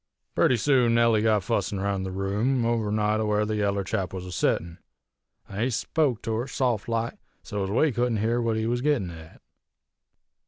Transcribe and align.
"Purty 0.33 0.57
soon 0.57 0.95
Nellie 0.95 1.21
got 1.21 1.43
fussin' 1.43 1.79
roun' 1.79 2.01
the 2.01 2.09
room, 2.11 2.65
over 2.65 2.91
nigh 2.91 3.17
to 3.17 3.25
where 3.27 3.45
the 3.45 3.57
yaller 3.57 3.83
chap 3.83 4.13
was 4.13 4.25
a 4.25 4.31
settin', 4.31 4.79
an' 5.47 5.61
he 5.61 5.69
spoke 5.69 6.23
to 6.23 6.33
her, 6.37 6.47
saft 6.47 6.89
like, 6.89 7.19
so 7.43 7.63
ez 7.63 7.69
we 7.69 7.91
couldn't 7.91 8.17
hear 8.17 8.41
what 8.41 8.57
he 8.57 8.65
was 8.65 8.79
a 8.79 8.83
gittin' 8.85 9.11
at. 9.11 9.39